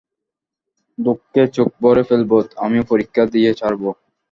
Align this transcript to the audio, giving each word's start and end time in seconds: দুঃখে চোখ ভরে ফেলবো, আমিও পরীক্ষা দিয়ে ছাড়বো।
দুঃখে 0.97 1.43
চোখ 1.55 1.69
ভরে 1.83 2.03
ফেলবো, 2.09 2.37
আমিও 2.65 2.83
পরীক্ষা 2.91 3.23
দিয়ে 3.33 3.51
ছাড়বো। 3.59 3.89